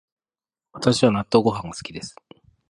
[0.73, 2.15] 私は納豆ご飯が好きです